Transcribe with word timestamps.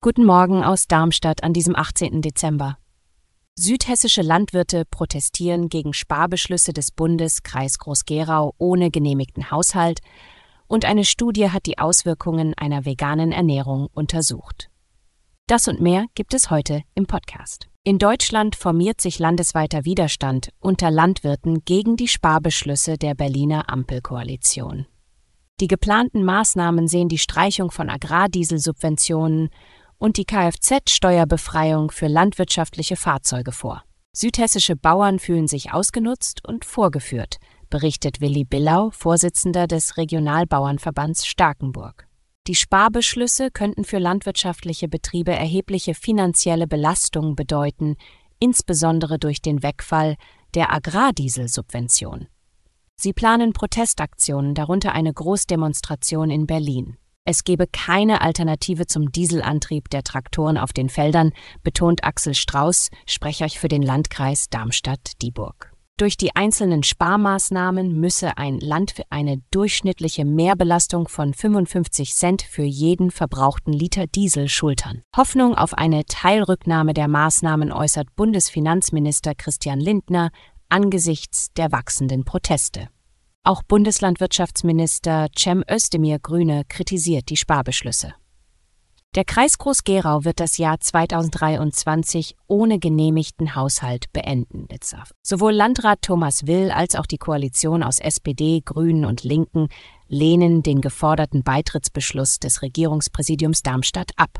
Guten 0.00 0.24
Morgen 0.24 0.64
aus 0.64 0.88
Darmstadt 0.88 1.44
an 1.44 1.52
diesem 1.52 1.76
18. 1.76 2.22
Dezember. 2.22 2.76
Südhessische 3.54 4.22
Landwirte 4.22 4.84
protestieren 4.84 5.68
gegen 5.68 5.92
Sparbeschlüsse 5.92 6.72
des 6.72 6.90
Bundes 6.90 7.44
Kreis 7.44 7.78
Groß-Gerau 7.78 8.54
ohne 8.58 8.90
genehmigten 8.90 9.52
Haushalt 9.52 10.00
und 10.66 10.84
eine 10.84 11.04
Studie 11.04 11.50
hat 11.50 11.66
die 11.66 11.78
Auswirkungen 11.78 12.54
einer 12.54 12.84
veganen 12.84 13.30
Ernährung 13.30 13.86
untersucht. 13.92 14.70
Das 15.46 15.68
und 15.68 15.80
mehr 15.80 16.06
gibt 16.16 16.34
es 16.34 16.50
heute 16.50 16.82
im 16.96 17.06
Podcast. 17.06 17.68
In 17.84 17.98
Deutschland 17.98 18.56
formiert 18.56 19.00
sich 19.00 19.20
landesweiter 19.20 19.84
Widerstand 19.84 20.50
unter 20.58 20.90
Landwirten 20.90 21.64
gegen 21.64 21.96
die 21.96 22.08
Sparbeschlüsse 22.08 22.98
der 22.98 23.14
Berliner 23.14 23.70
Ampelkoalition. 23.70 24.86
Die 25.60 25.68
geplanten 25.68 26.24
Maßnahmen 26.24 26.88
sehen 26.88 27.10
die 27.10 27.18
Streichung 27.18 27.70
von 27.70 27.90
Agrardieselsubventionen 27.90 29.50
und 29.98 30.16
die 30.16 30.24
Kfz-Steuerbefreiung 30.24 31.90
für 31.90 32.06
landwirtschaftliche 32.06 32.96
Fahrzeuge 32.96 33.52
vor. 33.52 33.84
Südhessische 34.12 34.74
Bauern 34.74 35.18
fühlen 35.18 35.46
sich 35.46 35.72
ausgenutzt 35.72 36.40
und 36.48 36.64
vorgeführt, 36.64 37.36
berichtet 37.68 38.22
Willi 38.22 38.44
Billau, 38.44 38.90
Vorsitzender 38.90 39.66
des 39.66 39.98
Regionalbauernverbands 39.98 41.26
Starkenburg. 41.26 42.08
Die 42.46 42.54
Sparbeschlüsse 42.54 43.50
könnten 43.50 43.84
für 43.84 43.98
landwirtschaftliche 43.98 44.88
Betriebe 44.88 45.32
erhebliche 45.32 45.94
finanzielle 45.94 46.66
Belastungen 46.66 47.36
bedeuten, 47.36 47.96
insbesondere 48.38 49.18
durch 49.18 49.42
den 49.42 49.62
Wegfall 49.62 50.16
der 50.54 50.72
Agrardieselsubvention. 50.72 52.28
Sie 53.02 53.14
planen 53.14 53.54
Protestaktionen, 53.54 54.54
darunter 54.54 54.92
eine 54.92 55.10
Großdemonstration 55.10 56.28
in 56.30 56.46
Berlin. 56.46 56.98
Es 57.24 57.44
gebe 57.44 57.66
keine 57.66 58.20
Alternative 58.20 58.86
zum 58.86 59.10
Dieselantrieb 59.10 59.88
der 59.88 60.02
Traktoren 60.02 60.58
auf 60.58 60.74
den 60.74 60.90
Feldern, 60.90 61.32
betont 61.62 62.04
Axel 62.04 62.34
Strauß, 62.34 62.90
Sprecher 63.06 63.48
für 63.48 63.68
den 63.68 63.80
Landkreis 63.80 64.50
Darmstadt-Dieburg. 64.50 65.72
Durch 65.96 66.18
die 66.18 66.36
einzelnen 66.36 66.82
Sparmaßnahmen 66.82 67.98
müsse 67.98 68.36
ein 68.36 68.58
Land 68.58 68.94
eine 69.08 69.40
durchschnittliche 69.50 70.26
Mehrbelastung 70.26 71.08
von 71.08 71.32
55 71.32 72.14
Cent 72.14 72.42
für 72.42 72.64
jeden 72.64 73.10
verbrauchten 73.10 73.72
Liter 73.72 74.08
Diesel 74.08 74.48
schultern. 74.48 75.00
Hoffnung 75.16 75.54
auf 75.54 75.72
eine 75.72 76.04
Teilrücknahme 76.04 76.92
der 76.92 77.08
Maßnahmen 77.08 77.72
äußert 77.72 78.14
Bundesfinanzminister 78.14 79.34
Christian 79.34 79.80
Lindner 79.80 80.30
angesichts 80.70 81.52
der 81.56 81.72
wachsenden 81.72 82.24
Proteste. 82.24 82.88
Auch 83.42 83.62
Bundeslandwirtschaftsminister 83.62 85.28
Cem 85.36 85.64
Özdemir 85.70 86.18
Grüne 86.18 86.64
kritisiert 86.68 87.28
die 87.30 87.36
Sparbeschlüsse. 87.36 88.14
Der 89.16 89.24
Kreis 89.24 89.58
Groß-Gerau 89.58 90.24
wird 90.24 90.38
das 90.38 90.56
Jahr 90.56 90.78
2023 90.78 92.36
ohne 92.46 92.78
genehmigten 92.78 93.56
Haushalt 93.56 94.12
beenden. 94.12 94.68
Sowohl 95.20 95.52
Landrat 95.52 96.02
Thomas 96.02 96.46
Will 96.46 96.70
als 96.70 96.94
auch 96.94 97.06
die 97.06 97.18
Koalition 97.18 97.82
aus 97.82 97.98
SPD, 97.98 98.62
Grünen 98.64 99.04
und 99.04 99.24
Linken 99.24 99.66
lehnen 100.06 100.62
den 100.62 100.80
geforderten 100.80 101.42
Beitrittsbeschluss 101.42 102.38
des 102.38 102.62
Regierungspräsidiums 102.62 103.64
Darmstadt 103.64 104.12
ab. 104.16 104.38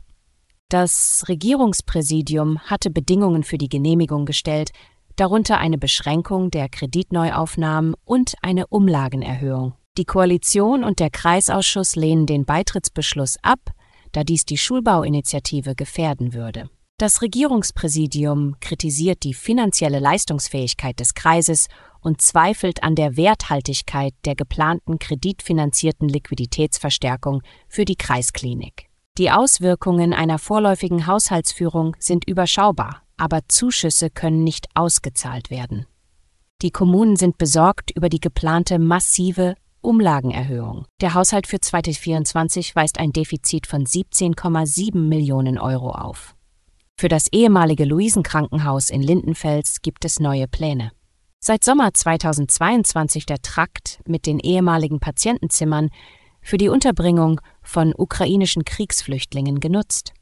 Das 0.68 1.24
Regierungspräsidium 1.26 2.60
hatte 2.60 2.90
Bedingungen 2.90 3.42
für 3.42 3.58
die 3.58 3.68
Genehmigung 3.68 4.24
gestellt, 4.24 4.70
darunter 5.20 5.58
eine 5.58 5.76
Beschränkung 5.76 6.50
der 6.50 6.70
Kreditneuaufnahmen 6.70 7.94
und 8.04 8.34
eine 8.40 8.66
Umlagenerhöhung. 8.68 9.74
Die 9.98 10.06
Koalition 10.06 10.82
und 10.82 10.98
der 10.98 11.10
Kreisausschuss 11.10 11.94
lehnen 11.94 12.24
den 12.24 12.46
Beitrittsbeschluss 12.46 13.36
ab, 13.42 13.60
da 14.12 14.24
dies 14.24 14.46
die 14.46 14.56
Schulbauinitiative 14.56 15.74
gefährden 15.74 16.32
würde. 16.32 16.70
Das 16.96 17.20
Regierungspräsidium 17.20 18.56
kritisiert 18.60 19.22
die 19.22 19.34
finanzielle 19.34 19.98
Leistungsfähigkeit 19.98 20.98
des 21.00 21.12
Kreises 21.12 21.68
und 22.00 22.22
zweifelt 22.22 22.82
an 22.82 22.94
der 22.94 23.18
Werthaltigkeit 23.18 24.14
der 24.24 24.34
geplanten 24.34 24.98
kreditfinanzierten 24.98 26.08
Liquiditätsverstärkung 26.08 27.42
für 27.68 27.84
die 27.84 27.96
Kreisklinik. 27.96 28.86
Die 29.18 29.30
Auswirkungen 29.30 30.14
einer 30.14 30.38
vorläufigen 30.38 31.06
Haushaltsführung 31.06 31.94
sind 31.98 32.26
überschaubar, 32.26 33.02
aber 33.20 33.40
Zuschüsse 33.48 34.10
können 34.10 34.42
nicht 34.44 34.68
ausgezahlt 34.74 35.50
werden. 35.50 35.86
Die 36.62 36.70
Kommunen 36.70 37.16
sind 37.16 37.38
besorgt 37.38 37.90
über 37.90 38.08
die 38.08 38.20
geplante 38.20 38.78
massive 38.78 39.54
Umlagenerhöhung. 39.82 40.84
Der 41.00 41.14
Haushalt 41.14 41.46
für 41.46 41.60
2024 41.60 42.76
weist 42.76 42.98
ein 42.98 43.12
Defizit 43.12 43.66
von 43.66 43.84
17,7 43.84 44.96
Millionen 44.96 45.58
Euro 45.58 45.92
auf. 45.92 46.34
Für 46.98 47.08
das 47.08 47.28
ehemalige 47.32 47.86
Luisenkrankenhaus 47.86 48.90
in 48.90 49.02
Lindenfels 49.02 49.80
gibt 49.80 50.04
es 50.04 50.20
neue 50.20 50.46
Pläne. 50.46 50.92
Seit 51.42 51.64
Sommer 51.64 51.94
2022 51.94 53.24
der 53.24 53.40
Trakt 53.40 54.00
mit 54.06 54.26
den 54.26 54.38
ehemaligen 54.38 55.00
Patientenzimmern 55.00 55.88
für 56.42 56.58
die 56.58 56.68
Unterbringung 56.68 57.40
von 57.62 57.94
ukrainischen 57.96 58.66
Kriegsflüchtlingen 58.66 59.60
genutzt. 59.60 60.12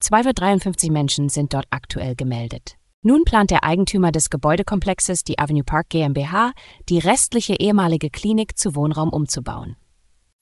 253 0.00 0.90
Menschen 0.90 1.28
sind 1.28 1.54
dort 1.54 1.66
aktuell 1.70 2.14
gemeldet. 2.14 2.76
Nun 3.02 3.24
plant 3.24 3.50
der 3.50 3.64
Eigentümer 3.64 4.12
des 4.12 4.30
Gebäudekomplexes, 4.30 5.24
die 5.24 5.38
Avenue 5.38 5.64
Park 5.64 5.90
GmbH, 5.90 6.52
die 6.88 6.98
restliche 6.98 7.54
ehemalige 7.54 8.08
Klinik 8.08 8.58
zu 8.58 8.74
Wohnraum 8.74 9.10
umzubauen. 9.10 9.76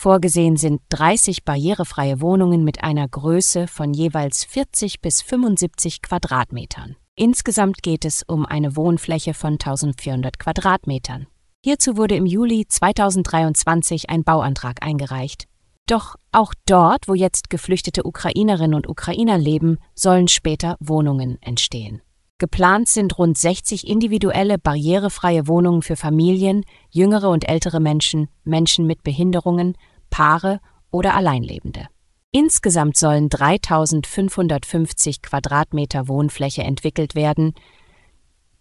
Vorgesehen 0.00 0.56
sind 0.56 0.80
30 0.88 1.44
barrierefreie 1.44 2.20
Wohnungen 2.20 2.64
mit 2.64 2.82
einer 2.82 3.06
Größe 3.08 3.68
von 3.68 3.92
jeweils 3.94 4.44
40 4.44 5.00
bis 5.00 5.22
75 5.22 6.02
Quadratmetern. 6.02 6.96
Insgesamt 7.14 7.82
geht 7.82 8.04
es 8.04 8.22
um 8.22 8.46
eine 8.46 8.74
Wohnfläche 8.74 9.34
von 9.34 9.52
1400 9.52 10.38
Quadratmetern. 10.38 11.26
Hierzu 11.64 11.96
wurde 11.96 12.16
im 12.16 12.26
Juli 12.26 12.66
2023 12.66 14.10
ein 14.10 14.24
Bauantrag 14.24 14.82
eingereicht. 14.84 15.46
Doch 15.92 16.16
auch 16.30 16.54
dort, 16.64 17.06
wo 17.06 17.12
jetzt 17.12 17.50
geflüchtete 17.50 18.06
Ukrainerinnen 18.06 18.72
und 18.72 18.88
Ukrainer 18.88 19.36
leben, 19.36 19.76
sollen 19.94 20.26
später 20.26 20.78
Wohnungen 20.80 21.36
entstehen. 21.42 22.00
Geplant 22.38 22.88
sind 22.88 23.18
rund 23.18 23.36
60 23.36 23.86
individuelle 23.86 24.56
barrierefreie 24.56 25.46
Wohnungen 25.48 25.82
für 25.82 25.96
Familien, 25.96 26.64
jüngere 26.88 27.28
und 27.28 27.46
ältere 27.46 27.78
Menschen, 27.78 28.28
Menschen 28.42 28.86
mit 28.86 29.02
Behinderungen, 29.02 29.76
Paare 30.08 30.60
oder 30.90 31.12
Alleinlebende. 31.14 31.88
Insgesamt 32.30 32.96
sollen 32.96 33.28
3550 33.28 35.20
Quadratmeter 35.20 36.08
Wohnfläche 36.08 36.62
entwickelt 36.62 37.14
werden. 37.14 37.52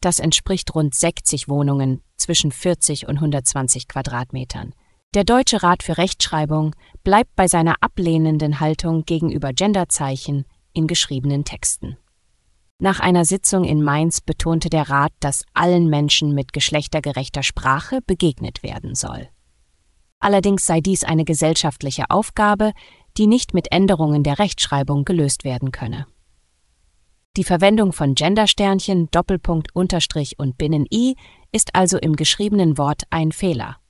Das 0.02 0.20
entspricht 0.20 0.76
rund 0.76 0.94
60 0.94 1.48
Wohnungen 1.48 2.02
zwischen 2.18 2.52
40 2.52 3.08
und 3.08 3.16
120 3.16 3.88
Quadratmetern. 3.88 4.74
Der 5.14 5.26
Deutsche 5.26 5.62
Rat 5.62 5.84
für 5.84 5.98
Rechtschreibung 5.98 6.74
bleibt 7.04 7.36
bei 7.36 7.50
seiner 7.50 7.76
ablehnenden 7.82 8.62
Haltung 8.62 9.04
gegenüber 9.04 9.52
Genderzeichen 9.52 10.46
in 10.72 10.88
geschriebenen 10.88 11.44
Texten. 11.44 11.98
Nach 12.80 13.02
einer 13.02 13.26
Sitzung 13.26 13.66
in 13.66 13.84
Mainz 13.84 14.22
betonte 14.22 14.70
der 14.70 14.90
Rat, 14.90 15.12
dass 15.20 15.44
allen 15.54 15.90
Menschen 15.90 16.34
mit 16.34 16.54
geschlechtergerechter 16.54 17.44
Sprache 17.44 18.00
begegnet 18.08 18.64
werden 18.64 18.96
soll. 18.96 19.28
Allerdings 20.22 20.66
sei 20.66 20.80
dies 20.80 21.04
eine 21.04 21.26
gesellschaftliche 21.26 22.10
Aufgabe, 22.10 22.72
die 23.18 23.28
nicht 23.28 23.54
mit 23.54 23.70
Änderungen 23.74 24.24
der 24.24 24.40
Rechtschreibung 24.40 25.04
gelöst 25.04 25.44
werden 25.44 25.74
könne. 25.74 26.08
Die 27.36 27.44
Verwendung 27.44 27.92
von 27.92 28.16
Gendersternchen, 28.16 29.10
Doppelpunkt, 29.12 29.76
Unterstrich 29.76 30.40
und 30.40 30.58
Binnen-I 30.58 31.16
ist 31.52 31.76
also 31.76 31.98
im 31.98 32.16
geschriebenen 32.16 32.78
Wort 32.78 33.04
ein 33.10 33.34
Fehler. 33.34 33.81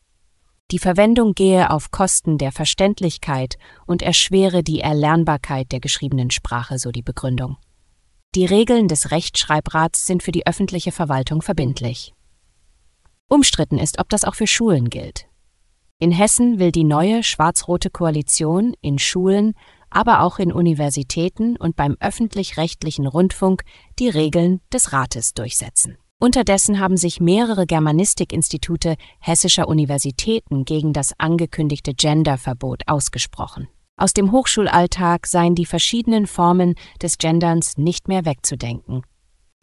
Die 0.71 0.79
Verwendung 0.79 1.33
gehe 1.33 1.69
auf 1.69 1.91
Kosten 1.91 2.37
der 2.37 2.51
Verständlichkeit 2.51 3.57
und 3.85 4.01
erschwere 4.01 4.63
die 4.63 4.79
Erlernbarkeit 4.79 5.71
der 5.71 5.81
geschriebenen 5.81 6.31
Sprache, 6.31 6.79
so 6.79 6.91
die 6.91 7.01
Begründung. 7.01 7.57
Die 8.35 8.45
Regeln 8.45 8.87
des 8.87 9.11
Rechtschreibrats 9.11 10.07
sind 10.07 10.23
für 10.23 10.31
die 10.31 10.47
öffentliche 10.47 10.93
Verwaltung 10.93 11.41
verbindlich. 11.41 12.13
Umstritten 13.27 13.77
ist, 13.77 13.99
ob 13.99 14.07
das 14.09 14.23
auch 14.23 14.35
für 14.35 14.47
Schulen 14.47 14.89
gilt. 14.89 15.27
In 15.99 16.11
Hessen 16.11 16.57
will 16.57 16.71
die 16.71 16.85
neue 16.85 17.21
schwarz-rote 17.21 17.89
Koalition 17.89 18.73
in 18.81 18.97
Schulen 18.97 19.53
aber 19.91 20.21
auch 20.21 20.39
in 20.39 20.51
Universitäten 20.51 21.57
und 21.57 21.75
beim 21.75 21.97
öffentlich-rechtlichen 21.99 23.05
Rundfunk 23.05 23.63
die 23.99 24.09
Regeln 24.09 24.61
des 24.73 24.93
Rates 24.93 25.33
durchsetzen. 25.33 25.97
Unterdessen 26.23 26.79
haben 26.79 26.97
sich 26.97 27.19
mehrere 27.19 27.65
Germanistikinstitute 27.65 28.95
hessischer 29.19 29.67
Universitäten 29.67 30.65
gegen 30.65 30.93
das 30.93 31.13
angekündigte 31.17 31.95
Genderverbot 31.95 32.83
ausgesprochen. 32.85 33.67
Aus 33.97 34.13
dem 34.13 34.31
Hochschulalltag 34.31 35.25
seien 35.25 35.55
die 35.55 35.65
verschiedenen 35.65 36.27
Formen 36.27 36.75
des 37.01 37.17
Genderns 37.17 37.75
nicht 37.79 38.07
mehr 38.07 38.23
wegzudenken. 38.23 39.01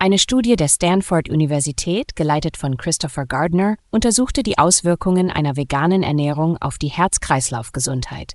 Eine 0.00 0.18
Studie 0.18 0.56
der 0.56 0.66
Stanford 0.66 1.28
Universität, 1.28 2.16
geleitet 2.16 2.56
von 2.56 2.76
Christopher 2.76 3.24
Gardner, 3.24 3.76
untersuchte 3.92 4.42
die 4.42 4.58
Auswirkungen 4.58 5.30
einer 5.30 5.56
veganen 5.56 6.02
Ernährung 6.02 6.56
auf 6.56 6.76
die 6.76 6.88
Herz-Kreislauf-Gesundheit. 6.88 8.34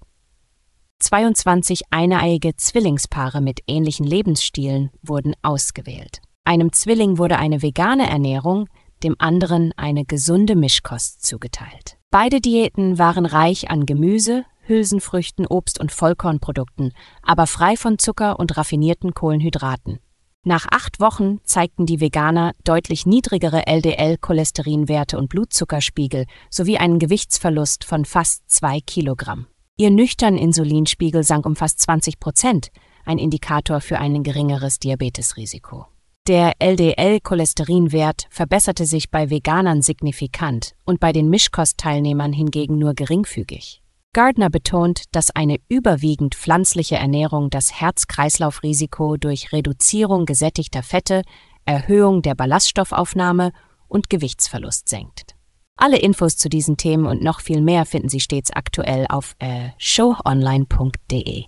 22 0.99 1.81
eineiige 1.89 2.55
Zwillingspaare 2.55 3.41
mit 3.41 3.59
ähnlichen 3.67 4.05
Lebensstilen 4.05 4.91
wurden 5.01 5.33
ausgewählt. 5.41 6.21
Einem 6.45 6.73
Zwilling 6.73 7.17
wurde 7.17 7.37
eine 7.37 7.61
vegane 7.61 8.09
Ernährung, 8.09 8.67
dem 9.03 9.15
anderen 9.17 9.71
eine 9.77 10.05
gesunde 10.05 10.55
Mischkost 10.55 11.25
zugeteilt. 11.25 11.97
Beide 12.11 12.41
Diäten 12.41 12.99
waren 12.99 13.25
reich 13.25 13.69
an 13.69 13.85
Gemüse, 13.85 14.45
Hülsenfrüchten, 14.65 15.45
Obst 15.47 15.79
und 15.79 15.91
Vollkornprodukten, 15.91 16.93
aber 17.21 17.47
frei 17.47 17.75
von 17.75 17.97
Zucker 17.97 18.39
und 18.39 18.57
raffinierten 18.57 19.13
Kohlenhydraten. 19.13 19.99
Nach 20.45 20.65
acht 20.69 20.99
Wochen 20.99 21.39
zeigten 21.45 21.85
die 21.85 22.01
Veganer 22.01 22.53
deutlich 22.65 23.05
niedrigere 23.05 23.65
LDL-Cholesterinwerte 23.65 25.17
und 25.17 25.29
Blutzuckerspiegel 25.29 26.25
sowie 26.49 26.77
einen 26.77 26.99
Gewichtsverlust 26.99 27.85
von 27.85 28.03
fast 28.03 28.49
zwei 28.49 28.81
Kilogramm. 28.81 29.47
Ihr 29.77 29.89
nüchtern 29.89 30.37
Insulinspiegel 30.37 31.23
sank 31.23 31.45
um 31.45 31.55
fast 31.55 31.79
20 31.79 32.19
Prozent, 32.19 32.71
ein 33.05 33.17
Indikator 33.17 33.79
für 33.79 33.99
ein 33.99 34.21
geringeres 34.23 34.79
Diabetesrisiko. 34.79 35.87
Der 36.25 36.53
LDL-Cholesterinwert 36.59 38.27
verbesserte 38.29 38.85
sich 38.85 39.11
bei 39.11 39.29
Veganern 39.29 39.81
signifikant 39.81 40.73
und 40.85 41.01
bei 41.01 41.11
den 41.11 41.29
Mischkostteilnehmern 41.29 42.31
hingegen 42.31 42.77
nur 42.77 42.93
geringfügig. 42.93 43.83
Gardner 44.13 44.49
betont, 44.49 45.03
dass 45.11 45.31
eine 45.31 45.57
überwiegend 45.67 46.35
pflanzliche 46.35 46.95
Ernährung 46.95 47.49
das 47.49 47.73
Herz-Kreislauf-Risiko 47.73 49.17
durch 49.17 49.51
Reduzierung 49.51 50.25
gesättigter 50.25 50.81
Fette, 50.81 51.23
Erhöhung 51.65 52.21
der 52.21 52.35
Ballaststoffaufnahme 52.35 53.51
und 53.89 54.09
Gewichtsverlust 54.09 54.87
senkt. 54.87 55.35
Alle 55.75 55.97
Infos 55.97 56.37
zu 56.37 56.47
diesen 56.47 56.77
Themen 56.77 57.05
und 57.05 57.21
noch 57.21 57.41
viel 57.41 57.59
mehr 57.59 57.85
finden 57.85 58.07
Sie 58.07 58.21
stets 58.21 58.51
aktuell 58.51 59.07
auf 59.09 59.35
äh, 59.39 59.71
showonline.de. 59.77 61.47